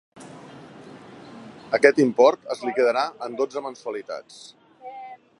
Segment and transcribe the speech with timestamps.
[1.77, 4.41] Aquest import es liquidarà en dotze mensualitats.